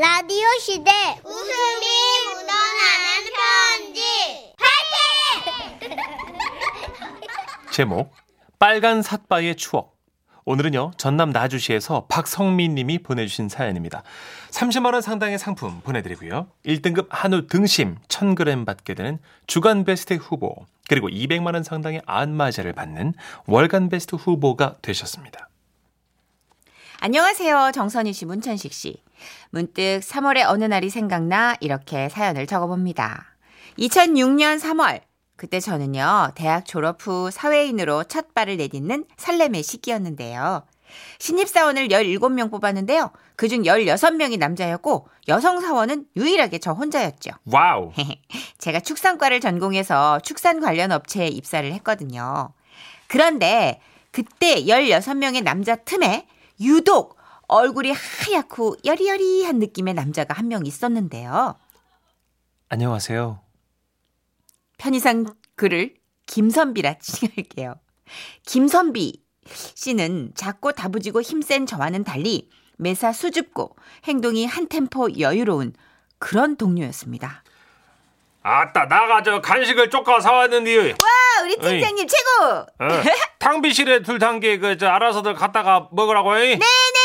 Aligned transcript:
라디오 0.00 0.46
시대 0.60 0.92
웃음이 1.24 1.86
묻어나는 2.24 3.32
편지. 3.34 4.00
제목 7.72 8.14
빨간 8.60 9.02
삿바의 9.02 9.56
추억. 9.56 9.98
오늘은요 10.44 10.92
전남 10.98 11.30
나주시에서 11.30 12.06
박성민 12.08 12.76
님이 12.76 12.98
보내주신 12.98 13.48
사연입니다. 13.48 14.04
30만 14.50 14.92
원 14.92 15.02
상당의 15.02 15.36
상품 15.36 15.80
보내드리고요. 15.80 16.46
1등급 16.64 17.08
한우 17.10 17.48
등심 17.48 17.96
1000g 18.06 18.66
받게 18.66 18.94
되는 18.94 19.18
주간 19.48 19.82
베스트 19.82 20.14
후보 20.14 20.54
그리고 20.88 21.08
200만 21.08 21.54
원 21.54 21.64
상당의 21.64 22.02
안마자를 22.06 22.72
받는 22.72 23.14
월간 23.46 23.88
베스트 23.88 24.14
후보가 24.14 24.76
되셨습니다. 24.80 25.48
안녕하세요. 27.00 27.72
정선희 27.74 28.12
씨, 28.12 28.26
문천식 28.26 28.72
씨. 28.72 29.02
문득 29.50 30.00
3월의 30.02 30.44
어느 30.46 30.64
날이 30.64 30.90
생각나 30.90 31.56
이렇게 31.60 32.08
사연을 32.08 32.46
적어봅니다. 32.46 33.26
2006년 33.78 34.60
3월. 34.60 35.00
그때 35.36 35.60
저는요, 35.60 36.32
대학 36.34 36.64
졸업 36.64 37.06
후 37.06 37.30
사회인으로 37.30 38.04
첫 38.04 38.34
발을 38.34 38.56
내딛는 38.56 39.04
설렘의 39.16 39.62
시기였는데요. 39.62 40.64
신입사원을 41.18 41.88
17명 41.88 42.50
뽑았는데요. 42.50 43.10
그중 43.36 43.62
16명이 43.62 44.38
남자였고, 44.38 45.08
여성 45.28 45.60
사원은 45.60 46.06
유일하게 46.16 46.58
저 46.58 46.72
혼자였죠. 46.72 47.30
와우 47.44 47.92
제가 48.58 48.80
축산과를 48.80 49.40
전공해서 49.40 50.18
축산 50.20 50.60
관련 50.60 50.90
업체에 50.90 51.28
입사를 51.28 51.70
했거든요. 51.74 52.52
그런데 53.06 53.80
그때 54.10 54.64
16명의 54.64 55.42
남자 55.42 55.76
틈에 55.76 56.26
유독 56.60 57.17
얼굴이 57.48 57.92
하얗고 57.92 58.76
여리여리한 58.84 59.58
느낌의 59.58 59.94
남자가 59.94 60.34
한 60.34 60.48
명 60.48 60.64
있었는데요. 60.66 61.56
안녕하세요 62.70 63.40
편의상 64.78 65.26
글을 65.56 65.94
김선비라 66.26 66.98
칭할게요. 67.00 67.74
김선비 68.46 69.22
씨는 69.74 70.32
작고 70.34 70.72
다부지고 70.72 71.22
힘센 71.22 71.64
저와는 71.66 72.04
달리 72.04 72.50
매사 72.76 73.12
수줍고 73.12 73.76
행동이 74.04 74.44
한 74.46 74.68
템포 74.68 75.18
여유로운 75.18 75.72
그런 76.18 76.56
동료였습니다. 76.56 77.42
아따 78.42 78.86
나가 78.86 79.22
저 79.22 79.40
간식을 79.40 79.90
쪼까 79.90 80.20
사왔는데 80.20 80.92
아, 80.92 81.42
우리 81.42 81.56
팀장님 81.56 82.06
최고! 82.06 82.44
어, 82.78 82.88
탕비실에 83.38 84.02
둘 84.02 84.18
단계 84.18 84.58
그 84.58 84.76
저 84.78 84.86
알아서들 84.88 85.34
갖다가 85.34 85.88
먹으라고 85.92 86.36
이? 86.38 86.56
네네 86.58 86.97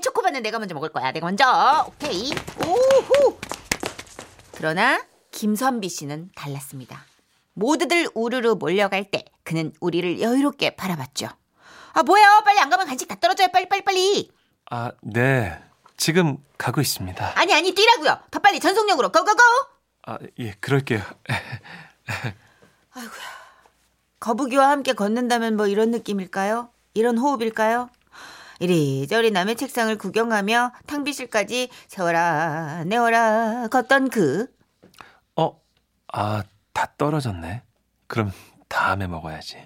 초코바는 0.00 0.42
내가 0.42 0.58
먼저 0.58 0.74
먹을 0.74 0.90
거야. 0.90 1.12
내가 1.12 1.26
먼저. 1.26 1.84
오케이. 1.88 2.30
오후 2.66 3.38
그러나 4.52 5.02
김선비 5.32 5.88
씨는 5.88 6.30
달랐습니다. 6.34 7.04
모두들 7.54 8.08
우르르 8.14 8.54
몰려갈 8.54 9.10
때 9.10 9.24
그는 9.42 9.72
우리를 9.80 10.20
여유롭게 10.20 10.76
바라봤죠. 10.76 11.28
아 11.92 12.02
뭐야 12.02 12.40
빨리 12.44 12.58
안 12.60 12.70
가면 12.70 12.86
간식 12.86 13.08
다 13.08 13.16
떨어져요. 13.16 13.48
빨리 13.48 13.68
빨리 13.68 13.82
빨리. 13.82 14.30
아, 14.70 14.92
네. 15.02 15.58
지금 15.96 16.38
가고 16.56 16.80
있습니다. 16.80 17.32
아니 17.36 17.52
아니 17.52 17.72
뛰라고요. 17.74 18.18
더 18.30 18.38
빨리 18.38 18.60
전속력으로. 18.60 19.10
고고고. 19.10 19.40
아, 20.06 20.18
예, 20.38 20.52
그럴게요. 20.60 21.02
거북이와 24.20 24.70
함께 24.70 24.92
걷는다면 24.92 25.56
뭐 25.56 25.66
이런 25.66 25.90
느낌일까요? 25.90 26.70
이런 26.94 27.18
호흡일까요? 27.18 27.90
이리저리 28.60 29.30
남의 29.30 29.56
책상을 29.56 29.96
구경하며 29.96 30.72
탕비실까지 30.86 31.70
세워라 31.88 32.84
내워라 32.84 33.68
걷던 33.68 34.10
그 34.10 34.46
어, 35.34 35.60
아, 36.12 36.42
다 36.72 36.92
떨어졌네. 36.96 37.62
그럼 38.06 38.32
다음에 38.68 39.06
먹어야지. 39.06 39.56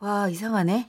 와, 0.00 0.28
이상하네. 0.28 0.88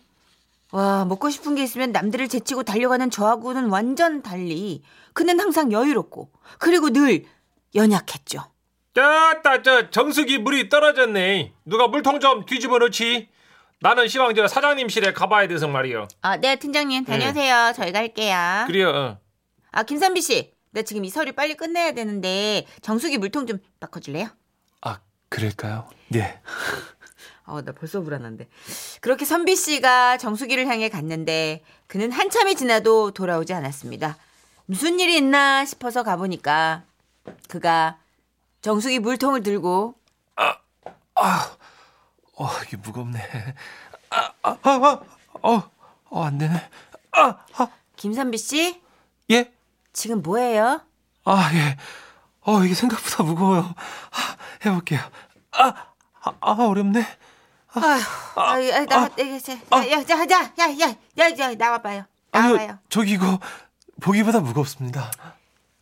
와, 0.71 1.05
먹고 1.05 1.29
싶은 1.29 1.55
게 1.55 1.63
있으면 1.63 1.91
남들을 1.91 2.27
제치고 2.27 2.63
달려가는 2.63 3.09
저하고는 3.09 3.69
완전 3.69 4.21
달리 4.21 4.83
그는 5.13 5.39
항상 5.39 5.71
여유롭고 5.71 6.31
그리고 6.59 6.89
늘 6.91 7.25
연약했죠. 7.75 8.43
자, 8.95 9.41
저 9.63 9.89
정수기 9.89 10.37
물이 10.39 10.69
떨어졌네. 10.69 11.53
누가 11.65 11.87
물통 11.87 12.19
좀 12.19 12.45
뒤집어 12.45 12.77
놓지. 12.77 13.29
나는 13.81 14.07
시방 14.09 14.35
저 14.35 14.47
사장님실에 14.47 15.13
가봐야 15.13 15.47
돼서 15.47 15.67
말이요. 15.67 16.07
아, 16.21 16.35
네, 16.37 16.57
팀장님 16.57 17.05
다녀오세요. 17.05 17.71
저희가 17.75 17.99
할게요. 17.99 18.35
그래요. 18.67 18.89
어. 18.89 19.17
아, 19.71 19.83
김선비 19.83 20.21
씨. 20.21 20.53
나 20.71 20.81
지금 20.81 21.03
이 21.05 21.09
서류 21.09 21.33
빨리 21.33 21.55
끝내야 21.55 21.93
되는데 21.93 22.65
정수기 22.81 23.17
물통 23.17 23.47
좀 23.47 23.57
바꿔 23.79 23.99
줄래요? 23.99 24.27
아, 24.81 24.99
그럴까요? 25.29 25.89
네. 26.09 26.41
어, 27.45 27.61
나 27.61 27.71
벌써 27.71 28.01
불안한데. 28.01 28.47
그렇게 29.01 29.25
선비 29.25 29.55
씨가 29.55 30.17
정수기를 30.17 30.67
향해 30.67 30.89
갔는데 30.89 31.63
그는 31.87 32.11
한참이 32.11 32.55
지나도 32.55 33.11
돌아오지 33.11 33.53
않았습니다. 33.53 34.17
무슨 34.65 34.99
일이 34.99 35.17
있나 35.17 35.65
싶어서 35.65 36.03
가보니까 36.03 36.83
그가 37.47 37.97
정수기 38.61 38.99
물통을 38.99 39.41
들고 39.41 39.95
어, 42.39 42.47
이게 42.65 42.77
무겁네. 42.77 43.19
아, 44.09 44.31
아, 44.41 44.57
아, 44.63 44.69
아, 44.71 44.99
어, 45.41 45.71
어, 46.09 46.23
안 46.23 46.37
되네. 46.37 46.69
아, 47.11 47.35
아, 47.53 47.67
김선비 47.97 48.37
씨 48.37 48.81
예? 49.29 49.51
지금 49.91 50.21
뭐해요? 50.21 50.81
아, 51.25 51.51
예. 51.53 51.77
어, 52.41 52.63
이게 52.63 52.73
생각보다 52.73 53.23
무거워요. 53.23 53.75
아, 54.11 54.65
해볼게요. 54.65 55.01
아, 55.51 55.73
아, 56.21 56.33
아 56.39 56.53
어렵네. 56.53 57.05
아휴, 57.73 57.83
아, 58.35 58.53
아, 58.53 58.85
나, 58.85 58.95
야, 58.95 59.09
야, 59.09 59.91
야, 59.91 60.03
자, 60.05 60.25
자, 60.25 60.53
야, 60.59 60.79
야, 60.79 60.95
야, 61.19 61.37
야, 61.37 61.55
나와봐요. 61.55 62.05
아니요, 62.31 62.55
나와봐요. 62.55 62.79
저기 62.87 63.11
이거 63.11 63.37
보기보다 63.99 64.39
무겁습니다. 64.39 65.11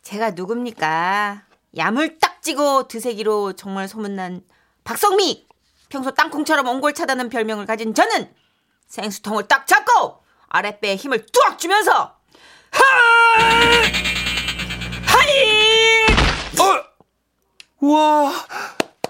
제가 0.02 0.32
누굽니까? 0.32 1.44
야물딱지고 1.76 2.88
드세기로 2.88 3.52
정말 3.52 3.86
소문난 3.86 4.42
박성미. 4.82 5.47
평소 5.88 6.10
땅콩처럼 6.12 6.66
옹골 6.66 6.94
차다는 6.94 7.28
별명을 7.28 7.66
가진 7.66 7.94
저는 7.94 8.32
생수통을 8.88 9.48
딱 9.48 9.66
잡고 9.66 10.22
아랫배에 10.48 10.96
힘을 10.96 11.26
뚜악 11.32 11.58
주면서 11.58 12.16
하이! 15.06 16.06
어! 16.60 16.84
우와, 17.80 18.32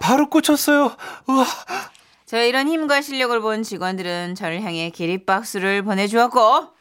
바로 0.00 0.28
꽂혔어요. 0.28 0.96
우와. 1.26 1.46
저 2.26 2.42
이런 2.42 2.68
힘과 2.68 3.00
실력을 3.00 3.40
본 3.40 3.62
직원들은 3.62 4.34
저를 4.34 4.62
향해 4.62 4.90
기립박수를 4.90 5.82
보내주었고 5.82 6.74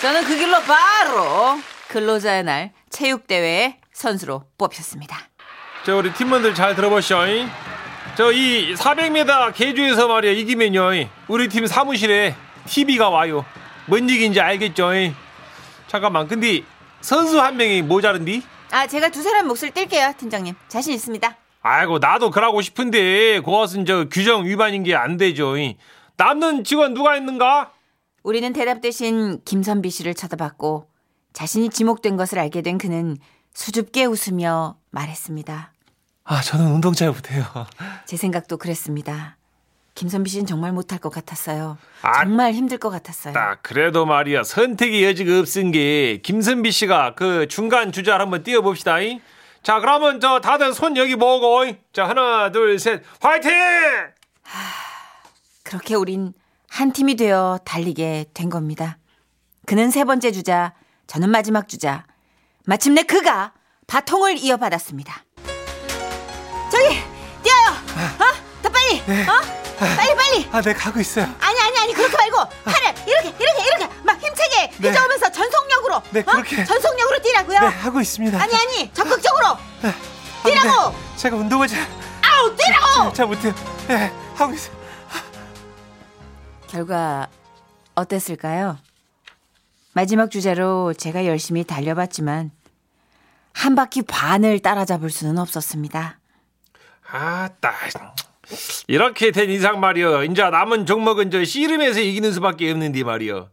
저는 0.00 0.24
그 0.24 0.36
길로 0.36 0.60
바로 0.60 1.58
근로자의 1.88 2.44
날 2.44 2.72
체육대회 2.90 3.80
선수로 3.92 4.44
뽑혔습니다. 4.56 5.18
저 5.84 5.96
우리 5.96 6.12
팀원들 6.14 6.54
잘 6.54 6.76
들어보시오. 6.76 7.18
저 8.16 8.32
이 8.32 8.74
400m 8.74 9.54
계주에서 9.54 10.08
말이야 10.08 10.32
이기면요. 10.32 10.90
우리 11.28 11.48
팀 11.48 11.66
사무실에 11.66 12.34
TV가 12.66 13.08
와요. 13.08 13.44
뭔 13.86 14.08
얘기인지 14.10 14.40
알겠죠? 14.40 14.90
잠깐만. 15.88 16.28
근데 16.28 16.62
선수 17.00 17.40
한 17.40 17.56
명이 17.56 17.82
모자른디? 17.82 18.42
아 18.72 18.86
제가 18.86 19.08
두 19.08 19.22
사람 19.22 19.48
몫을 19.48 19.70
뗄게요 19.74 20.12
팀장님 20.18 20.54
자신 20.68 20.92
있습니다. 20.94 21.36
아이고 21.62 21.98
나도 21.98 22.30
그러고 22.30 22.60
싶은데 22.62 23.40
그것은 23.40 23.84
저 23.86 24.04
규정 24.08 24.44
위반인 24.44 24.82
게 24.82 24.94
안 24.94 25.16
되죠. 25.16 25.54
남는 26.16 26.64
직원 26.64 26.94
누가 26.94 27.16
있는가? 27.16 27.72
우리는 28.22 28.52
대답 28.52 28.80
대신 28.82 29.40
김선비 29.44 29.88
씨를 29.90 30.14
쳐다봤고 30.14 30.88
자신이 31.32 31.70
지목된 31.70 32.16
것을 32.16 32.38
알게 32.38 32.60
된 32.62 32.76
그는 32.76 33.16
수줍게 33.54 34.04
웃으며 34.04 34.76
말했습니다. 34.90 35.72
아 36.24 36.40
저는 36.42 36.66
운동 36.66 36.92
잘 36.92 37.08
못해요. 37.10 37.44
제 38.06 38.16
생각도 38.16 38.56
그랬습니다. 38.56 39.36
김선비 39.94 40.30
씨는 40.30 40.46
정말 40.46 40.72
못할 40.72 40.98
것 40.98 41.10
같았어요. 41.10 41.76
아, 42.02 42.24
정말 42.24 42.52
힘들 42.52 42.78
것 42.78 42.90
같았어요. 42.90 43.34
딱 43.34 43.58
그래도 43.62 44.06
말이야 44.06 44.44
선택의 44.44 45.04
여지가 45.04 45.40
없은 45.40 45.72
게 45.72 46.18
김선비 46.22 46.70
씨가 46.70 47.14
그 47.16 47.48
중간 47.48 47.90
주자를 47.92 48.20
한번 48.24 48.42
띄워봅시다. 48.42 49.00
이. 49.00 49.20
자 49.62 49.80
그러면 49.80 50.20
저 50.20 50.40
다들 50.40 50.72
손 50.72 50.96
여기 50.96 51.16
모으고 51.16 51.64
이. 51.66 51.76
자 51.92 52.08
하나 52.08 52.50
둘 52.52 52.78
셋 52.78 53.02
화이팅! 53.20 53.50
그렇게 55.64 55.94
우린 55.94 56.32
한 56.68 56.92
팀이 56.92 57.16
되어 57.16 57.58
달리게 57.64 58.26
된 58.32 58.48
겁니다. 58.48 58.98
그는 59.66 59.90
세 59.90 60.04
번째 60.04 60.32
주자, 60.32 60.72
저는 61.06 61.30
마지막 61.30 61.68
주자. 61.68 62.04
마침내 62.64 63.02
그가 63.02 63.52
바통을 63.86 64.38
이어받았습니다. 64.38 65.24
빨리. 68.98 69.22
어? 69.28 69.40
빨리 69.78 70.14
빨리. 70.14 70.48
아 70.52 70.60
네 70.62 70.74
가고 70.74 71.00
있어요. 71.00 71.24
아니 71.40 71.58
아니 71.60 71.78
아니 71.78 71.92
그렇게 71.94 72.16
말고 72.16 72.36
팔을 72.64 72.94
이렇게 73.06 73.28
이렇게 73.38 73.64
이렇게 73.64 73.88
막 74.02 74.20
힘차게 74.20 74.70
네. 74.78 74.88
휘저으면서 74.88 75.30
전속력으로 75.32 76.02
네, 76.10 76.22
그렇게 76.22 76.64
전속력으로 76.64 77.22
뛰라고요? 77.22 77.60
네, 77.60 77.66
하고 77.66 78.00
있습니다. 78.00 78.40
아니 78.42 78.54
아니 78.54 78.92
적극적으로 78.92 79.46
아, 79.46 79.94
뛰라고! 80.44 80.92
근데 80.92 81.16
제가 81.16 81.36
운동을 81.36 81.68
잘, 81.68 81.80
아우 82.22 82.54
뛰라고! 82.56 83.12
잘 83.12 83.26
못해요. 83.26 83.54
네, 83.88 84.12
하고 84.34 84.52
있어요. 84.52 84.78
결과 86.68 87.28
어땠을까요? 87.94 88.78
마지막 89.92 90.30
주제로 90.30 90.92
제가 90.94 91.26
열심히 91.26 91.64
달려봤지만 91.64 92.52
한 93.52 93.74
바퀴 93.74 94.02
반을 94.02 94.60
따라잡을 94.60 95.10
수는 95.10 95.38
없었습니다. 95.38 96.18
아따 97.10 97.72
이렇게 98.88 99.30
된 99.30 99.50
이상 99.50 99.80
말이여 99.80 100.24
이제 100.24 100.42
남은 100.42 100.86
종목은 100.86 101.30
저 101.30 101.44
씨름에서 101.44 102.00
이기는 102.00 102.32
수밖에 102.32 102.70
없는데 102.70 103.04
말이여 103.04 103.48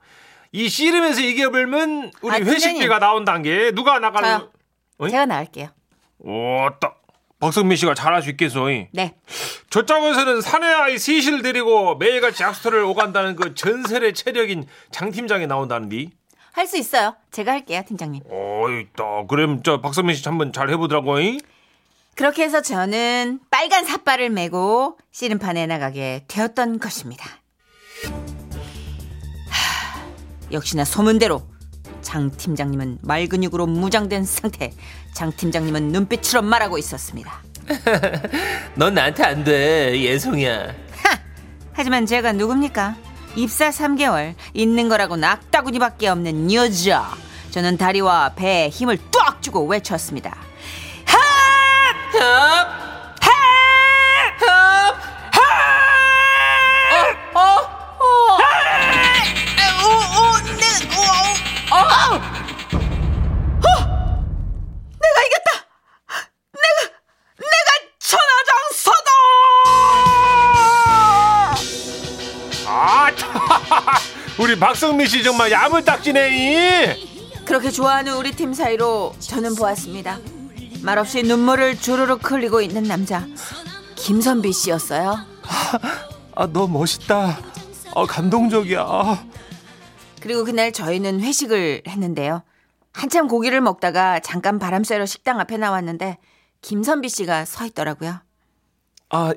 이 0.53 0.69
씨름에서 0.69 1.21
이겨버리면 1.21 2.11
우리 2.21 2.35
아, 2.35 2.39
회식비가. 2.39 2.99
나온다는 2.99 3.43
게 3.43 3.71
누가 3.71 3.99
나가는. 3.99 4.47
어이? 4.97 5.09
제가 5.11 5.25
나갈게요. 5.25 5.69
오따 6.19 6.95
박성민 7.39 7.77
씨가 7.77 7.93
잘할 7.93 8.23
수 8.23 8.29
있겠어 8.31 8.71
이. 8.71 8.87
네. 8.91 9.13
저쪽에서는 9.69 10.41
사내 10.41 10.65
아이 10.67 10.97
셋을 10.97 11.41
데리고 11.43 11.95
매일같이 11.97 12.41
약수터를 12.41 12.83
오간다는 12.83 13.35
그 13.35 13.53
전설의 13.53 14.13
체력인 14.13 14.65
장 14.91 15.11
팀장이 15.11 15.45
나온다는디 15.45 16.09
할 16.53 16.65
수 16.65 16.77
있어요. 16.77 17.15
제가 17.29 17.51
할게요, 17.51 17.83
팀장님. 17.87 18.23
어이 18.31 18.87
또 18.95 19.27
그럼 19.27 19.61
저 19.61 19.79
박성민 19.79 20.15
씨 20.15 20.23
한번 20.27 20.51
잘 20.51 20.71
해보더라고 20.71 21.19
이. 21.19 21.39
그렇게 22.17 22.43
해서 22.43 22.61
저는 22.61 23.39
빨간 23.51 23.85
삿발을 23.85 24.31
메고 24.31 24.97
씨름판에 25.11 25.67
나가게 25.67 26.25
되었던 26.27 26.79
것입니다. 26.79 27.23
하, 29.49 30.01
역시나 30.51 30.83
소문대로 30.83 31.43
장 32.01 32.31
팀장님은 32.35 32.99
말 33.03 33.27
근육으로 33.27 33.67
무장된 33.67 34.23
상태, 34.25 34.73
장 35.13 35.31
팀장님은 35.31 35.89
눈빛으로 35.89 36.41
말하고 36.41 36.79
있었습니다. 36.79 37.43
넌 38.73 38.95
나한테 38.95 39.23
안 39.23 39.43
돼 39.43 40.01
예성이야 40.01 40.73
하지만 41.73 42.07
제가 42.07 42.31
누굽니까? 42.31 42.95
입사 43.35 43.69
3개월, 43.69 44.33
있는 44.55 44.89
거라고 44.89 45.17
낙다구니밖에 45.17 46.07
없는 46.07 46.51
여자. 46.51 47.13
저는 47.51 47.77
다리와 47.77 48.33
배에 48.35 48.69
힘을 48.69 48.97
뚝 49.11 49.43
주고 49.43 49.63
외쳤습니다. 49.67 50.46
우리 74.39 74.57
박성민 74.57 75.07
씨 75.07 75.21
정말 75.23 75.51
야물딱지네 75.51 76.29
이. 76.31 77.43
그렇게 77.45 77.69
좋아하는 77.71 78.15
우리 78.15 78.31
팀 78.31 78.53
사이로 78.53 79.13
저는 79.19 79.55
보았습니다. 79.55 80.19
말없이 80.83 81.23
눈물을 81.23 81.77
주르륵 81.79 82.31
흘리고 82.31 82.61
있는 82.61 82.83
남자. 82.83 83.25
김선비 83.95 84.53
씨였어요. 84.53 85.17
아, 86.35 86.47
너 86.47 86.67
멋있다. 86.67 87.37
아, 87.95 88.05
감동적이야. 88.07 88.81
아, 88.81 89.25
그리고 90.21 90.43
그날 90.43 90.71
저희는 90.71 91.21
회식을 91.21 91.83
했는데요. 91.87 92.43
한참 92.93 93.27
고기를 93.27 93.61
먹다가 93.61 94.19
잠깐 94.19 94.59
바람 94.59 94.83
쐬러 94.83 95.05
식당 95.05 95.39
앞에 95.39 95.57
나왔는데 95.57 96.17
김선비 96.61 97.09
씨가 97.09 97.45
서 97.45 97.65
있더라고요. 97.65 98.19
아, 99.09 99.33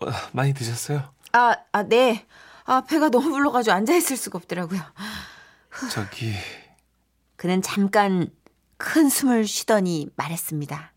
어, 0.00 0.06
많이 0.32 0.54
드셨어요? 0.54 1.12
아, 1.32 1.54
아, 1.72 1.82
네. 1.82 2.26
아, 2.64 2.82
배가 2.82 3.08
너무 3.08 3.30
불러가지고 3.30 3.74
앉아 3.74 3.94
있을 3.94 4.16
수가 4.16 4.38
없더라고요. 4.38 4.80
저기, 5.90 6.32
그는 7.36 7.60
잠깐 7.62 8.30
큰 8.84 9.08
숨을 9.08 9.46
쉬더니 9.46 10.08
말했습니다. 10.16 10.92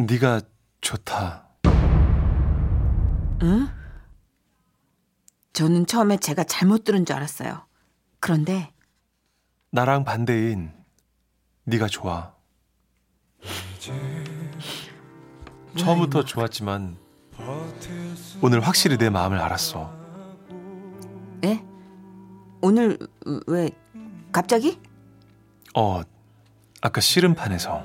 네가 0.00 0.40
좋다. 0.80 1.46
응? 3.42 3.68
저는 5.52 5.86
처음에 5.86 6.16
제가 6.16 6.42
잘못 6.42 6.82
들은 6.82 7.06
줄 7.06 7.14
알았어요. 7.14 7.64
그런데 8.18 8.72
나랑 9.70 10.02
반대인 10.02 10.72
네가 11.62 11.86
좋아. 11.86 12.34
처음부터 15.76 16.24
좋았지만 16.24 16.98
오늘 18.42 18.58
확실히 18.58 18.98
내 18.98 19.08
마음을 19.08 19.38
알았어. 19.38 19.96
예? 21.44 21.64
오늘 22.60 22.98
왜 23.46 23.70
갑자기? 24.32 24.80
어, 25.76 26.02
아까 26.84 27.00
씨름판에서 27.00 27.82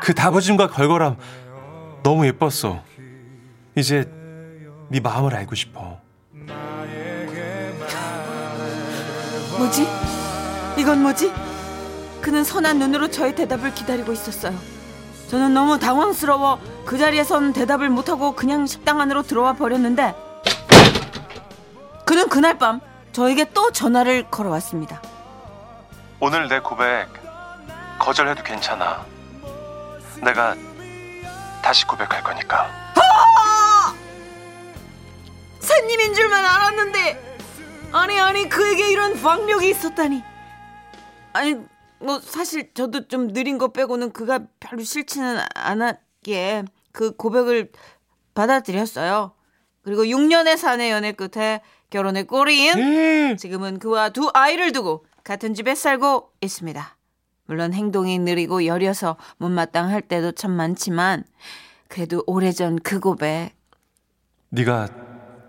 그 0.00 0.14
다부짐과 0.14 0.68
걸걸함 0.68 1.18
너무 2.02 2.26
예뻤어. 2.26 2.82
이제 3.74 4.10
네 4.88 4.98
마음을 4.98 5.34
알고 5.34 5.54
싶어. 5.54 6.00
뭐지? 9.58 9.86
이건 10.78 11.02
뭐지? 11.02 11.30
그는 12.22 12.42
선한 12.42 12.78
눈으로 12.78 13.10
저의 13.10 13.34
대답을 13.34 13.74
기다리고 13.74 14.10
있었어요. 14.10 14.58
저는 15.28 15.52
너무 15.52 15.78
당황스러워 15.78 16.58
그 16.86 16.96
자리에선 16.96 17.52
대답을 17.52 17.90
못하고 17.90 18.32
그냥 18.32 18.66
식당 18.66 18.98
안으로 19.02 19.22
들어와 19.24 19.52
버렸는데 19.52 20.14
그는 22.06 22.30
그날 22.30 22.56
밤 22.56 22.80
저에게 23.12 23.50
또 23.52 23.72
전화를 23.72 24.30
걸어왔습니다. 24.30 25.02
오늘 26.20 26.48
내 26.48 26.58
고백 26.58 27.06
거절해도 27.98 28.42
괜찮아. 28.42 29.06
내가 30.22 30.56
다시 31.62 31.86
고백할 31.86 32.22
거니까. 32.22 32.68
새님인 35.60 36.14
줄만 36.14 36.44
알았는데 36.44 37.38
아니 37.92 38.18
아니 38.18 38.48
그에게 38.48 38.90
이런 38.90 39.20
박력이 39.20 39.70
있었다니 39.70 40.22
아니 41.34 41.56
뭐 42.00 42.20
사실 42.20 42.72
저도 42.74 43.06
좀 43.08 43.32
느린 43.32 43.58
거 43.58 43.68
빼고는 43.68 44.12
그가 44.12 44.40
별로 44.60 44.82
싫지는 44.82 45.40
않았기에 45.54 46.64
그 46.92 47.14
고백을 47.16 47.70
받아들였어요 48.34 49.32
그리고 49.82 50.04
6년의 50.04 50.56
사내 50.56 50.90
연애 50.90 51.12
끝에 51.12 51.60
결혼에 51.90 52.24
꼬리인 52.24 53.36
지금은 53.36 53.78
그와 53.78 54.10
두 54.10 54.30
아이를 54.32 54.72
두고 54.72 55.04
같은 55.28 55.52
집에 55.52 55.74
살고 55.74 56.32
있습니다 56.40 56.96
물론 57.44 57.74
행동이 57.74 58.18
느리고 58.18 58.64
여려서 58.64 59.16
못마땅할 59.36 60.02
때도 60.02 60.32
참 60.32 60.52
많지만 60.52 61.24
그래도 61.88 62.24
오래전 62.26 62.78
그 62.80 62.98
고백 62.98 63.52
네가 64.50 64.88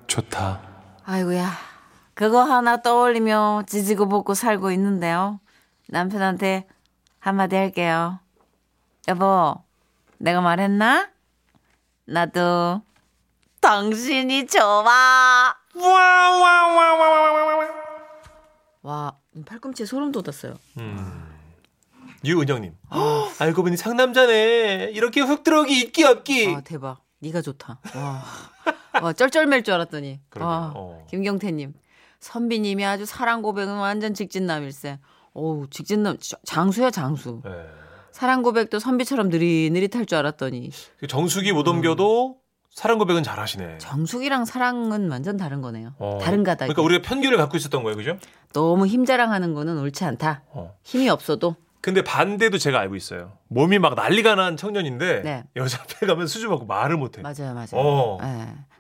좋다. 0.08 0.62
아이고야, 1.06 1.52
그거 2.14 2.44
하나 2.44 2.82
떠올리며 2.82 3.64
지지고 3.68 4.10
볶고 4.10 4.34
살고 4.34 4.72
있는데요. 4.72 5.40
남편한테 5.88 6.68
한마디 7.20 7.56
할게요. 7.56 8.20
여보, 9.08 9.56
내가 10.18 10.42
말했나? 10.42 11.10
나도 12.06 12.82
당신이 13.62 14.48
좋아. 14.48 15.56
와, 18.82 19.19
팔꿈치에 19.46 19.86
소름 19.86 20.12
돋았어요. 20.12 20.56
유은영님. 22.26 22.74
알고 23.40 23.64
보니 23.64 23.78
상남자네. 23.78 24.92
이렇게 24.94 25.22
훅 25.22 25.44
들어오기 25.44 25.80
있기 25.80 26.04
없기. 26.04 26.54
아, 26.56 26.62
대박. 26.62 27.02
네가 27.20 27.42
좋다. 27.42 27.80
와, 27.96 28.24
와 29.02 29.14
쩔쩔맬 29.14 29.64
줄 29.64 29.74
알았더니. 29.74 30.20
와, 30.40 30.72
어. 30.76 31.06
김경태님. 31.10 31.74
선비님이 32.20 32.86
아주 32.86 33.06
사랑 33.06 33.42
고백은 33.42 33.76
완전 33.78 34.14
직진남일세. 34.14 35.00
어우, 35.34 35.68
직진남, 35.70 36.18
자- 36.20 36.38
장수야, 36.46 36.92
장수. 36.92 37.42
네. 37.46 37.52
사랑 38.12 38.42
고백도 38.42 38.80
선비처럼 38.80 39.30
느릿느릿할 39.30 40.06
줄 40.06 40.18
알았더니 40.18 40.72
그 40.98 41.08
정수기 41.08 41.54
못 41.54 41.68
옮겨도 41.68 42.39
사랑 42.70 42.98
고백은 42.98 43.24
잘 43.24 43.40
하시네. 43.40 43.80
정숙이랑 43.80 44.46
사랑은 44.46 45.10
완전 45.10 45.38
다른 45.38 45.62
거네요. 45.62 45.94
어. 45.98 46.20
다른 46.22 46.44
가닥. 46.44 46.68
그러니까 46.68 46.82
우리가 46.82 47.02
편견을 47.08 47.38
갖고 47.38 47.58
있었던 47.58 47.84
거예요, 47.84 47.98
그죠? 47.98 48.18
너무 48.54 48.88
힘 48.88 49.06
자랑하는 49.06 49.54
거는 49.54 49.78
옳지 49.80 50.06
않다. 50.06 50.44
어. 50.52 50.76
힘이 50.84 51.10
없어도 51.10 51.56
근데 51.82 52.04
반대도 52.04 52.58
제가 52.58 52.80
알고 52.80 52.96
있어요. 52.96 53.34
몸이 53.48 53.80
막 53.80 53.96
난리가 53.96 54.36
난 54.36 54.56
청년인데 54.58 55.22
네. 55.24 55.44
여자 55.56 55.82
앞에 55.82 56.06
가면 56.06 56.28
수줍어갖고 56.28 56.66
말을 56.66 56.98
못해. 56.98 57.22
맞아요, 57.22 57.54
맞아요. 57.54 57.68
어. 57.74 58.18
예. 58.22 58.28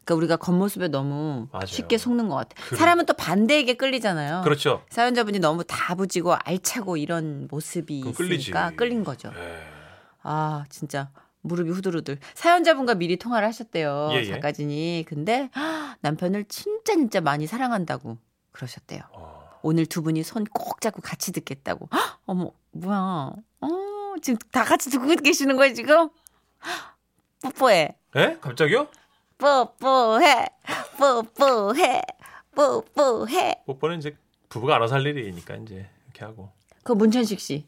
그러니까 0.03 0.15
우리가 0.15 0.35
겉모습에 0.37 0.89
너무 0.89 1.47
맞아요. 1.51 1.65
쉽게 1.65 1.97
속는 1.97 2.27
것 2.29 2.35
같아. 2.35 2.55
그래. 2.67 2.77
사람은 2.77 3.05
또 3.05 3.13
반대에게 3.13 3.75
끌리잖아요. 3.75 4.41
그렇죠. 4.43 4.83
사연자분이 4.89 5.39
너무 5.39 5.63
다부지고 5.63 6.35
알차고 6.35 6.97
이런 6.97 7.47
모습이 7.49 8.01
그럼 8.01 8.13
끌리지. 8.13 8.35
있으니까 8.51 8.71
끌린 8.75 9.03
거죠. 9.03 9.31
예. 9.35 9.59
아 10.23 10.65
진짜 10.69 11.09
무릎이 11.49 11.71
후들후들. 11.71 12.19
사연자분과 12.35 12.95
미리 12.95 13.17
통화를 13.17 13.45
하셨대요. 13.47 14.09
예, 14.13 14.17
예. 14.19 14.25
작가진이. 14.25 15.03
근데 15.07 15.49
남편을 16.01 16.45
진짜 16.45 16.93
진짜 16.93 17.19
많이 17.19 17.45
사랑한다고 17.47 18.17
그러셨대요. 18.51 19.01
어. 19.11 19.49
오늘 19.61 19.85
두 19.85 20.01
분이 20.01 20.23
손 20.23 20.45
꼭 20.45 20.79
잡고 20.79 21.01
같이 21.01 21.33
듣겠다고. 21.33 21.89
헉, 21.91 22.19
어머 22.25 22.51
뭐야? 22.71 23.33
어 23.61 24.13
지금 24.21 24.37
다 24.51 24.63
같이 24.63 24.89
듣고 24.89 25.05
계시는 25.21 25.57
거예요 25.57 25.73
지금? 25.73 26.09
헉, 26.65 26.97
뽀뽀해. 27.41 27.95
예? 28.15 28.37
갑자기요? 28.39 28.87
뽀뽀해. 29.37 30.45
뽀뽀해. 30.97 32.01
뽀뽀해. 32.55 33.55
뽀뽀는 33.65 33.97
이제 33.99 34.15
부부가 34.49 34.75
알아서 34.75 34.95
할 34.95 35.05
일이니까 35.05 35.55
이제 35.55 35.89
이렇게 36.05 36.25
하고. 36.25 36.51
그 36.83 36.93
문천식 36.93 37.39
씨 37.39 37.67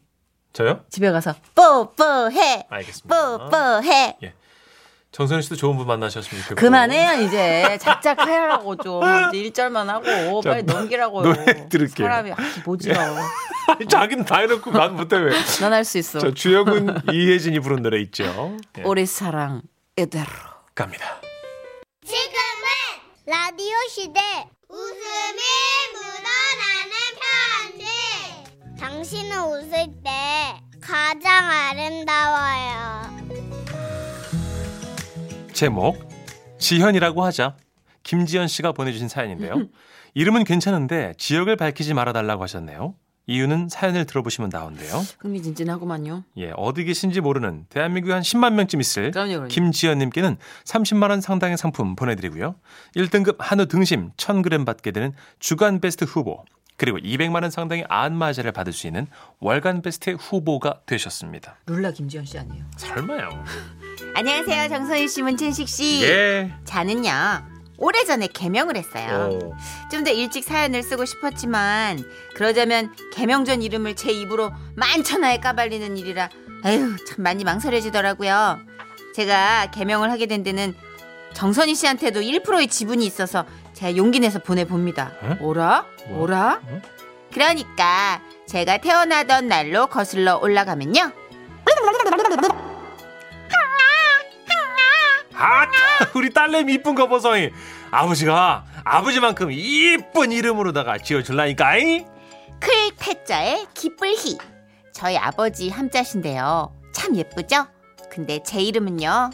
저요? 0.52 0.84
집에 0.90 1.10
가서 1.10 1.34
뽀뽀해. 1.54 2.66
알겠습니다. 2.68 3.38
뽀뽀해. 3.48 4.18
정선희 5.12 5.42
씨도 5.42 5.56
좋은 5.56 5.76
분 5.76 5.86
만나셨으면 5.86 6.42
좋겠고. 6.42 6.60
그만해요 6.60 7.22
이제 7.22 7.76
작작 7.82 8.18
하라고 8.20 8.76
좀 8.76 9.02
이제 9.28 9.38
일절만 9.38 9.90
하고 9.90 10.40
자, 10.40 10.50
빨리 10.50 10.62
넘기라고요. 10.62 11.22
노래 11.22 11.68
들을게요. 11.68 12.06
사람이 12.06 12.32
아주 12.32 12.60
모지러워. 12.64 13.18
아니, 13.68 13.86
자기는 13.86 14.24
다 14.24 14.38
해놓고 14.38 14.70
난 14.70 14.96
못해 14.96 15.16
왜? 15.18 15.32
넌할수 15.60 15.98
있어. 15.98 16.18
저 16.18 16.32
주혁은 16.32 17.02
이혜진이 17.12 17.60
부른 17.60 17.82
노래 17.82 18.00
있죠. 18.00 18.56
예, 18.78 18.82
우리 18.84 19.04
사랑 19.04 19.60
이대로. 19.96 20.24
갑니다. 20.74 21.20
지금은 22.06 22.26
라디오 23.26 23.76
시대 23.90 24.20
웃음이 24.70 25.42
묻어나는 25.92 27.76
편지 27.76 28.80
당신은 28.80 29.38
웃을 29.44 29.70
때 30.02 30.11
가장 30.82 31.44
아름다워요 31.48 33.22
제목 35.52 36.08
지현이라고 36.58 37.24
하자. 37.24 37.56
김지현 38.02 38.48
씨가 38.48 38.72
보내주신 38.72 39.08
사연인데요. 39.08 39.68
이름은 40.14 40.44
괜찮은데 40.44 41.14
지역을 41.18 41.56
밝히지 41.56 41.94
말아달라고 41.94 42.42
하셨네요. 42.42 42.94
이유는 43.26 43.68
사연을 43.68 44.04
들어보시면 44.06 44.50
나온대요. 44.52 45.02
흥미진진하구만요. 45.20 46.24
예, 46.38 46.52
어디 46.56 46.84
계신지 46.84 47.20
모르는 47.20 47.66
대한민국에 47.68 48.12
한 48.12 48.22
10만 48.22 48.54
명쯤 48.54 48.80
있을 48.80 49.12
그럼요, 49.12 49.30
그럼요. 49.30 49.48
김지연님께는 49.48 50.36
30만 50.64 51.10
원 51.10 51.20
상당의 51.20 51.56
상품 51.56 51.94
보내드리고요. 51.94 52.56
1등급 52.96 53.36
한우 53.38 53.66
등심 53.66 54.10
1,000g 54.16 54.66
받게 54.66 54.90
되는 54.90 55.12
주간 55.38 55.80
베스트 55.80 56.04
후보 56.04 56.44
그리고 56.82 56.98
200만 56.98 57.42
원 57.42 57.50
상당의 57.52 57.84
안마자를 57.88 58.50
받을 58.50 58.72
수 58.72 58.88
있는 58.88 59.06
월간 59.38 59.82
베스트 59.82 60.10
후보가 60.18 60.80
되셨습니다. 60.84 61.54
룰라 61.66 61.92
김지현 61.92 62.24
씨 62.24 62.36
아니에요? 62.40 62.64
설마요? 62.76 63.44
안녕하세요 64.16 64.68
정선희 64.68 65.06
씨 65.06 65.22
문천식 65.22 65.68
씨. 65.68 66.02
예. 66.02 66.52
저는요 66.64 67.12
오래전에 67.78 68.26
개명을 68.26 68.76
했어요. 68.76 69.30
어, 69.30 69.56
좀더 69.92 70.10
일찍 70.10 70.42
사연을 70.42 70.82
쓰고 70.82 71.04
싶었지만 71.04 72.02
그러자면 72.34 72.92
개명 73.12 73.44
전 73.44 73.62
이름을 73.62 73.94
제 73.94 74.10
입으로 74.10 74.50
만천하에 74.74 75.38
까발리는 75.38 75.96
일이라 75.96 76.30
에휴 76.64 76.96
참 77.04 77.22
많이 77.22 77.44
망설여지더라고요. 77.44 78.58
제가 79.14 79.70
개명을 79.70 80.10
하게 80.10 80.26
된 80.26 80.42
데는 80.42 80.74
정선희 81.34 81.76
씨한테도 81.76 82.22
1%의 82.22 82.66
지분이 82.66 83.06
있어서 83.06 83.46
제가 83.82 83.96
용기 83.96 84.20
내서 84.20 84.38
보내봅니다. 84.38 85.10
응? 85.24 85.36
오라? 85.40 85.84
뭐? 86.06 86.22
오라? 86.22 86.60
응? 86.68 86.82
그러니까 87.32 88.22
제가 88.46 88.78
태어나던 88.78 89.48
날로 89.48 89.88
거슬러 89.88 90.36
올라가면요. 90.36 91.10
아, 95.34 95.66
우리 96.14 96.32
딸내미 96.32 96.74
이쁜 96.74 96.94
거 96.94 97.08
보소. 97.08 97.30
아버지가 97.90 98.64
아버지만큼 98.84 99.50
이쁜 99.50 100.30
이름으로다가 100.30 100.98
지어줄라니까. 100.98 101.76
이? 101.78 102.04
클 102.60 102.70
태자의 102.96 103.66
기쁠희. 103.74 104.38
저희 104.92 105.16
아버지 105.16 105.70
함자신데요. 105.70 106.72
참 106.94 107.16
예쁘죠? 107.16 107.66
근데 108.12 108.40
제 108.44 108.60
이름은요. 108.60 109.30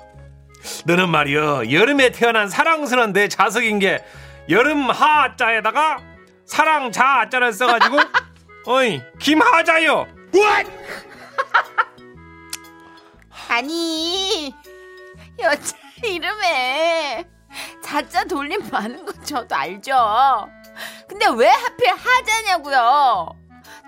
너는 0.87 1.11
말이여 1.11 1.71
여름에 1.71 2.13
태어난 2.13 2.49
사랑스러운 2.49 3.13
내 3.13 3.29
자석인 3.29 3.79
게 3.79 4.03
여름 4.49 4.91
하자에다가 4.91 5.99
사랑 6.47 6.91
자자를 6.91 7.53
써가지고 7.53 7.99
어이 8.67 9.03
김하자요. 9.19 10.07
아니 13.51 14.55
여자 15.41 15.77
이름에 16.03 17.27
자자 17.83 18.25
돌림 18.25 18.67
많은 18.71 19.05
건 19.05 19.15
저도 19.25 19.55
알죠. 19.55 20.49
근데 21.09 21.27
왜 21.37 21.49
하필 21.49 21.91
하자냐고요. 21.91 23.29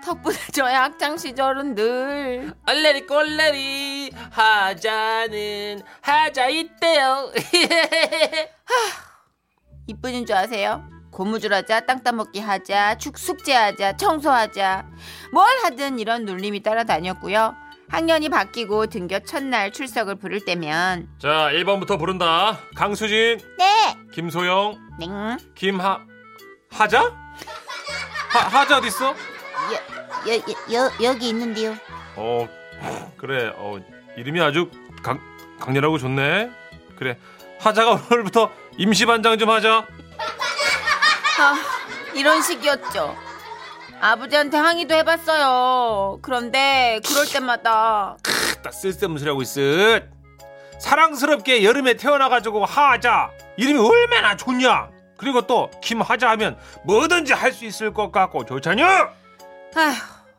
덕분에 0.03 0.35
저의 0.51 0.75
학창 0.75 1.17
시절은 1.17 1.75
늘 1.75 2.53
얼레리 2.67 3.05
꼴레리 3.05 4.11
하자는 4.31 5.83
하자 6.01 6.47
있대요. 6.47 7.31
이쁜인 9.91 10.25
줄 10.25 10.35
아세요? 10.37 10.83
고무줄 11.11 11.53
하자, 11.53 11.81
땅 11.81 12.01
따먹기 12.01 12.39
하자, 12.39 12.97
축 12.97 13.17
숙제 13.17 13.53
하자, 13.53 13.97
청소하자, 13.97 14.85
뭘 15.33 15.45
하든 15.63 15.99
이런 15.99 16.23
눌림이 16.23 16.63
따라다녔고요. 16.63 17.53
학년이 17.89 18.29
바뀌고 18.29 18.85
등교 18.87 19.19
첫날 19.25 19.73
출석을 19.73 20.15
부를 20.15 20.45
때면 20.45 21.09
자 21.19 21.49
1번부터 21.51 21.99
부른다. 21.99 22.57
강수진, 22.73 23.37
네, 23.57 23.97
김소영, 24.13 24.79
땡, 24.97 25.09
김하 25.55 25.99
하자? 26.71 27.01
하, 28.29 28.39
하자 28.59 28.77
어디 28.77 28.87
있어? 28.87 29.09
여, 29.09 30.33
여, 30.33 30.85
여, 30.85 30.91
여기 31.03 31.27
있는데요. 31.27 31.75
어 32.15 32.47
그래 33.17 33.51
어 33.57 33.77
이름이 34.15 34.39
아주 34.39 34.71
강, 35.03 35.19
강렬하고 35.59 35.97
좋네. 35.97 36.49
그래 36.95 37.17
하자가 37.59 37.91
오늘부터 38.09 38.49
임시반장 38.77 39.37
좀 39.37 39.49
하자. 39.49 39.85
아, 41.39 41.55
이런 42.13 42.41
식이었죠. 42.41 43.15
아버지한테 43.99 44.57
항의도 44.57 44.95
해봤어요. 44.95 46.19
그런데 46.21 46.99
그럴 47.07 47.27
때마다 47.27 48.17
딱 48.63 48.73
쓸데없는 48.73 49.19
소리 49.19 49.29
하고 49.29 49.41
있어. 49.43 49.61
사랑스럽게 50.79 51.63
여름에 51.63 51.93
태어나가지고 51.95 52.65
하자 52.65 53.29
이름이 53.57 53.79
얼마나 53.79 54.35
좋냐. 54.35 54.89
그리고 55.17 55.45
또 55.45 55.69
김하자 55.83 56.29
하면 56.31 56.57
뭐든지 56.83 57.33
할 57.33 57.53
수 57.53 57.65
있을 57.65 57.93
것 57.93 58.11
같고 58.11 58.45
좋잖여. 58.45 58.83
아휴, 59.75 59.93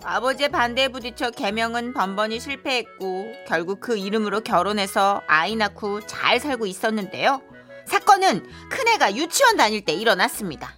아버지의 0.04 0.48
반대에 0.48 0.88
부딪혀 0.88 1.30
개명은 1.30 1.94
번번이 1.94 2.40
실패했고 2.40 3.32
결국 3.46 3.78
그 3.78 3.96
이름으로 3.96 4.40
결혼해서 4.40 5.22
아이 5.28 5.54
낳고 5.54 6.00
잘 6.06 6.40
살고 6.40 6.66
있었는데요. 6.66 7.40
사건은 7.86 8.46
큰애가 8.70 9.16
유치원 9.16 9.56
다닐 9.56 9.84
때 9.84 9.92
일어났습니다. 9.92 10.74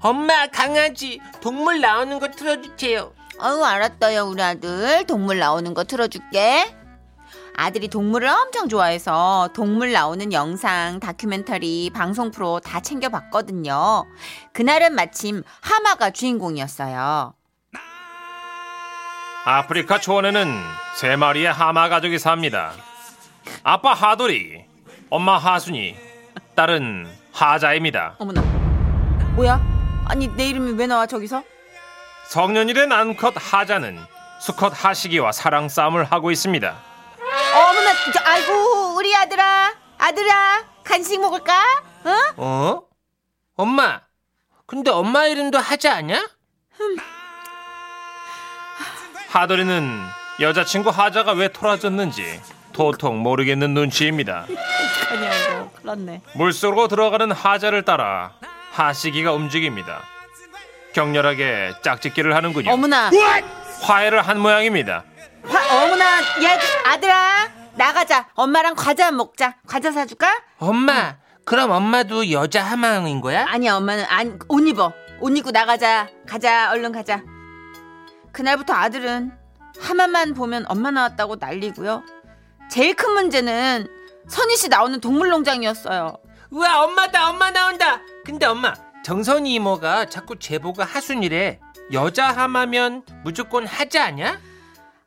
엄마 0.00 0.46
강아지 0.46 1.20
동물 1.40 1.80
나오는 1.80 2.18
거 2.18 2.28
틀어주세요. 2.28 3.12
어우 3.38 3.64
알았어요 3.64 4.24
우리 4.26 4.42
아들 4.42 5.04
동물 5.06 5.38
나오는 5.38 5.72
거 5.74 5.84
틀어줄게. 5.84 6.74
아들이 7.56 7.88
동물을 7.88 8.28
엄청 8.28 8.68
좋아해서 8.68 9.48
동물 9.54 9.92
나오는 9.92 10.32
영상, 10.32 10.98
다큐멘터리, 10.98 11.90
방송 11.94 12.30
프로 12.32 12.58
다 12.58 12.80
챙겨봤거든요. 12.80 14.06
그날은 14.52 14.94
마침 14.94 15.42
하마가 15.60 16.10
주인공이었어요. 16.10 17.34
아프리카 19.44 20.00
초원에는 20.00 20.60
세 20.96 21.16
마리의 21.16 21.52
하마 21.52 21.88
가족이 21.88 22.18
삽니다. 22.18 22.72
아빠 23.62 23.92
하돌이, 23.92 24.64
엄마 25.10 25.38
하순이, 25.38 25.96
딸은 26.54 27.08
하자입니다. 27.32 28.16
어머나. 28.18 28.40
뭐야? 29.34 29.60
아니 30.06 30.28
내 30.28 30.48
이름이 30.48 30.72
왜 30.72 30.86
나와 30.86 31.06
저기서? 31.06 31.42
성년이 32.28 32.74
된 32.74 32.92
암컷 32.92 33.34
하자는 33.36 33.98
수컷 34.40 34.72
하시기와 34.84 35.32
사랑 35.32 35.68
싸움을 35.68 36.04
하고 36.04 36.30
있습니다. 36.30 36.76
어머나, 37.54 37.92
저, 38.12 38.20
아이고, 38.24 38.94
우리 38.96 39.14
아들아, 39.14 39.72
아들아, 39.98 40.64
간식 40.84 41.20
먹을까? 41.20 41.62
어? 42.36 42.42
어? 42.42 42.82
엄마. 43.56 44.00
근데 44.66 44.90
엄마 44.90 45.26
이름도 45.26 45.58
하자 45.58 45.94
아냐? 45.96 46.26
하돌이는 49.28 50.00
여자친구 50.40 50.90
하자가 50.90 51.32
왜 51.32 51.48
토라졌는지 51.48 52.40
도통 52.74 53.18
모르겠는 53.18 53.72
눈치입니다. 53.72 54.46
아니야 55.10 55.70
났네. 55.82 56.20
물속으로 56.34 56.88
들어가는 56.88 57.30
하자를 57.32 57.84
따라 57.84 58.32
하시기가 58.72 59.32
움직입니다. 59.32 60.02
격렬하게 60.92 61.72
짝짓기를 61.82 62.34
하는군요. 62.34 62.70
어머나 62.70 63.10
화해를 63.82 64.22
한 64.22 64.38
모양입니다. 64.40 65.04
화, 65.46 65.84
어머나 65.84 66.20
야 66.20 66.58
아들아 66.86 67.50
나가자 67.74 68.28
엄마랑 68.34 68.74
과자 68.76 69.10
먹자 69.10 69.56
과자 69.66 69.90
사줄까? 69.92 70.26
엄마, 70.58 71.16
그럼 71.44 71.70
엄마도 71.70 72.30
여자 72.30 72.62
하망인 72.62 73.20
거야? 73.20 73.44
아니야 73.48 73.74
엄마는 73.76 74.04
안, 74.08 74.38
옷 74.48 74.66
입어 74.66 74.92
옷 75.20 75.36
입고 75.36 75.50
나가자 75.50 76.08
가자 76.26 76.70
얼른 76.72 76.92
가자 76.92 77.22
그날부터 78.32 78.72
아들은 78.72 79.32
하마만 79.80 80.34
보면 80.34 80.64
엄마 80.68 80.90
나왔다고 80.90 81.36
난리고요 81.36 82.02
제일 82.70 82.94
큰 82.94 83.12
문제는 83.12 83.86
선희 84.28 84.56
씨 84.56 84.68
나오는 84.68 85.00
동물농장이었어요 85.00 86.16
우와, 86.50 86.84
엄마다, 86.84 87.30
엄마 87.30 87.50
나온다. 87.50 88.00
근데 88.24 88.46
엄마, 88.46 88.72
정선이 89.04 89.54
이모가 89.54 90.06
자꾸 90.08 90.38
제보가 90.38 90.84
하순이래. 90.84 91.58
여자 91.92 92.28
하마면 92.28 93.02
무조건 93.24 93.66
하자 93.66 94.04
아니야? 94.04 94.38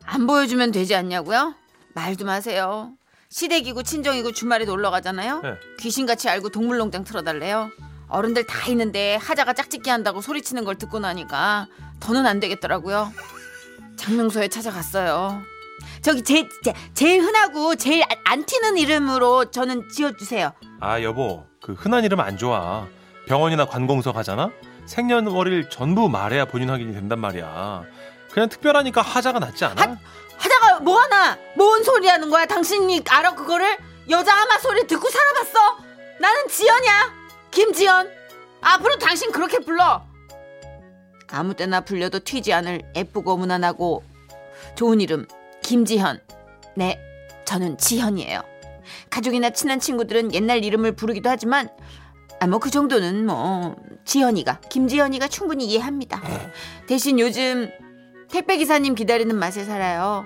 안 0.05 0.27
보여주면 0.27 0.71
되지 0.71 0.93
않냐고요? 0.95 1.55
말도 1.95 2.25
마세요 2.25 2.91
시댁이고 3.29 3.81
친정이고 3.83 4.31
주말에 4.31 4.65
놀러 4.65 4.91
가잖아요 4.91 5.41
네. 5.41 5.55
귀신같이 5.79 6.29
알고 6.29 6.49
동물농장 6.49 7.03
틀어달래요 7.03 7.71
어른들 8.07 8.45
다 8.45 8.69
있는데 8.69 9.15
하자가 9.15 9.53
짝짓기 9.53 9.89
한다고 9.89 10.21
소리치는 10.21 10.63
걸 10.63 10.77
듣고 10.77 10.99
나니까 10.99 11.67
더는 11.99 12.27
안 12.27 12.39
되겠더라고요 12.39 13.11
장명소에 13.97 14.47
찾아갔어요 14.49 15.41
저기 16.01 16.23
제, 16.23 16.47
제, 16.63 16.73
제일 16.93 17.21
흔하고 17.21 17.75
제일 17.75 18.03
안- 18.03 18.17
안 18.39 18.45
튀는 18.45 18.77
이름으로 18.77 19.45
저는 19.51 19.89
지어주세요. 19.89 20.51
아 20.79 21.01
여보. 21.01 21.45
그 21.61 21.73
흔한 21.73 22.03
이름 22.03 22.19
안 22.19 22.37
좋아. 22.37 22.87
병원이나 23.27 23.65
관공서 23.65 24.13
가잖아. 24.13 24.51
생년월일 24.85 25.69
전부 25.69 26.07
말해야 26.09 26.45
본인 26.45 26.69
확인이 26.69 26.93
된단 26.93 27.19
말이야. 27.19 27.83
그냥 28.31 28.47
특별하니까 28.49 29.01
하자가 29.01 29.39
낫지 29.39 29.65
않아? 29.65 29.97
하자가 30.37 30.79
뭐하나? 30.81 31.37
뭔 31.55 31.83
소리 31.83 32.07
하는 32.07 32.29
거야? 32.29 32.45
당신이 32.45 33.03
알아 33.09 33.33
그거를? 33.35 33.77
여자 34.09 34.33
아마 34.41 34.57
소리 34.59 34.85
듣고 34.87 35.09
살아봤어. 35.09 35.77
나는 36.19 36.47
지연이야. 36.47 37.13
김지연. 37.51 38.09
앞으로 38.61 38.97
당신 38.97 39.31
그렇게 39.31 39.59
불러. 39.59 40.05
아무 41.29 41.53
때나 41.53 41.81
불려도 41.81 42.19
튀지 42.19 42.53
않을 42.53 42.81
예쁘고 42.95 43.35
무난하고 43.37 44.03
좋은 44.75 45.01
이름 45.01 45.27
김지현 45.67 46.21
네 46.77 46.97
저는 47.43 47.77
지현이에요 47.77 48.41
가족이나 49.09 49.49
친한 49.49 49.81
친구들은 49.81 50.33
옛날 50.33 50.63
이름을 50.63 50.93
부르기도 50.95 51.29
하지만 51.29 51.67
아 52.39 52.45
뭐 52.47 52.59
그 52.59 52.69
정도는 52.69 53.25
뭐 53.25 53.75
지연이가 54.05 54.61
김지연이가 54.69 55.27
충분히 55.27 55.65
이해합니다 55.65 56.21
대신 56.87 57.19
요즘 57.19 57.69
택배 58.31 58.55
기사님 58.57 58.95
기다리는 58.95 59.35
맛에 59.35 59.65
살아요. 59.65 60.25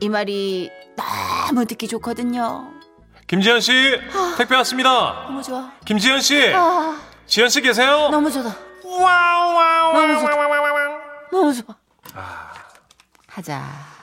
이 0.00 0.08
말이 0.08 0.70
너무 0.96 1.64
듣기 1.64 1.88
좋거든요. 1.88 2.70
김지현 3.26 3.60
씨 3.60 3.72
택배 4.36 4.54
왔습니다. 4.56 5.24
너무 5.26 5.42
좋아. 5.42 5.72
김지현 5.84 6.20
씨, 6.20 6.52
아, 6.54 7.00
지현 7.26 7.48
씨 7.48 7.60
계세요? 7.60 8.08
너무 8.10 8.30
좋다. 8.30 8.54
너무 8.82 10.20
좋다. 10.20 11.28
너무 11.32 11.54
좋아. 11.54 11.76
하자. 13.28 13.95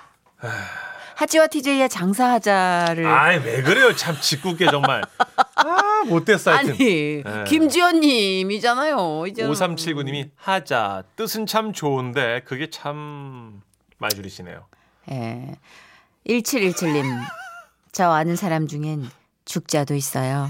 하지와 1.15 1.47
TJ의 1.47 1.89
장사하자를 1.89 3.05
아이 3.05 3.37
왜 3.37 3.61
그래요? 3.61 3.95
참 3.95 4.15
짓궂게 4.19 4.65
정말. 4.71 5.03
아 5.55 6.03
못됐어 6.07 6.51
하여튼. 6.51 6.71
아니 6.71 7.23
네. 7.23 7.43
김지연님이잖아요. 7.47 9.27
이제 9.27 9.43
5379님이 9.43 10.31
하자 10.35 11.03
뜻은 11.15 11.45
참 11.45 11.71
좋은데 11.71 12.41
그게 12.45 12.69
참 12.69 13.61
많이 13.99 14.15
줄이시네요. 14.15 14.65
예. 15.11 15.55
1717님. 16.27 17.05
저 17.91 18.09
아는 18.11 18.35
사람 18.35 18.67
중엔 18.67 19.07
죽자도 19.45 19.93
있어요. 19.93 20.49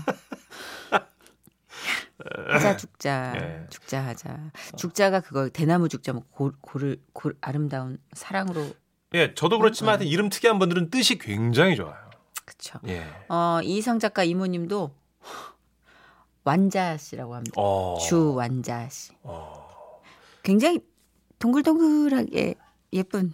하자 2.50 2.78
죽자. 2.78 3.34
예. 3.36 3.66
죽자 3.70 4.02
하자. 4.02 4.38
죽자가 4.78 5.20
그거 5.20 5.50
대나무 5.50 5.90
죽자 5.90 6.14
뭐 6.14 6.24
고, 6.32 6.54
고를 6.62 6.98
고, 7.12 7.32
아름다운 7.42 7.98
사랑으로 8.14 8.74
예, 9.14 9.34
저도 9.34 9.60
그렇지만 9.60 9.92
하여튼 9.92 10.08
이름 10.08 10.30
특이한 10.30 10.60
분들은 10.60 10.90
뜻이 10.90 11.18
굉장히 11.18 11.76
좋아요. 11.76 11.96
그쵸. 12.46 12.80
예. 12.88 13.06
어, 13.30 13.60
이성 13.64 14.00
작가 14.00 14.24
이모님도 14.24 14.94
완자 16.44 16.98
씨라고 16.98 17.36
합니다. 17.36 17.54
어. 17.58 17.98
주 18.00 18.34
완자 18.34 18.88
씨. 18.90 19.12
어. 19.24 20.02
굉장히 20.44 20.80
동글동글하게 21.40 22.56
예쁜 22.94 23.34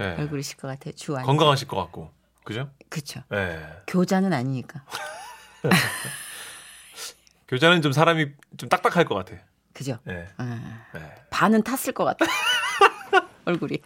예. 0.00 0.04
얼굴이실 0.18 0.56
것 0.56 0.68
같아요. 0.68 0.94
주 0.94 1.12
완자. 1.12 1.26
건강하실 1.26 1.68
것 1.68 1.76
같고. 1.76 2.10
그죠? 2.44 2.70
그쵸. 2.88 3.22
예. 3.32 3.66
교자는 3.86 4.32
아니니까. 4.32 4.84
교자는 7.48 7.82
좀 7.82 7.92
사람이 7.92 8.26
좀 8.56 8.68
딱딱할 8.68 9.04
것 9.04 9.14
같아. 9.14 9.36
그죠? 9.72 9.98
예. 10.08 10.28
아. 10.36 10.86
예. 10.96 11.14
반은 11.30 11.62
탔을 11.62 11.92
것 11.92 12.04
같아. 12.04 12.26
얼굴이. 13.44 13.78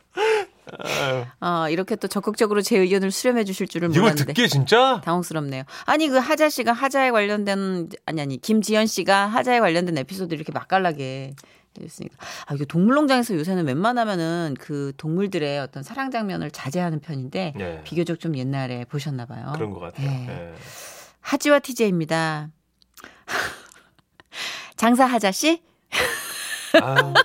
어, 1.41 1.69
이렇게 1.71 1.97
또 1.97 2.09
적극적으로 2.09 2.63
제 2.63 2.79
의견을 2.79 3.11
수렴해 3.11 3.45
주실 3.45 3.69
줄은 3.69 3.91
이걸 3.91 4.03
몰랐는데. 4.03 4.33
듣기에 4.33 4.47
진짜 4.49 5.01
당혹스럽네요. 5.05 5.65
아니 5.87 6.09
그 6.09 6.17
하자 6.17 6.49
씨가 6.49 6.73
하자에 6.73 7.11
관련된 7.11 7.89
아니 8.07 8.21
아니 8.21 8.39
김지연 8.41 8.87
씨가 8.87 9.27
하자에 9.27 9.61
관련된 9.61 9.97
에피소드 9.99 10.35
이렇게 10.35 10.53
맛깔나게 10.53 11.35
해줬으니까 11.79 12.17
아 12.47 12.55
이거 12.55 12.65
동물농장에서 12.65 13.35
요새는 13.35 13.67
웬만하면은 13.67 14.57
그 14.59 14.93
동물들의 14.97 15.59
어떤 15.61 15.83
사랑 15.83 16.11
장면을 16.11 16.51
자제하는 16.51 17.01
편인데 17.01 17.55
예. 17.59 17.81
비교적 17.85 18.21
좀 18.21 18.37
옛날에 18.37 18.85
보셨나 18.85 19.27
봐요. 19.27 19.53
그런 19.55 19.71
것 19.71 19.81
같아요. 19.81 20.09
예. 20.09 20.27
예. 20.29 20.55
하지와 21.21 21.59
TJ입니다. 21.61 22.51
장사 24.77 25.05
하자 25.07 25.33
씨 25.33 25.63
아유. 26.81 27.15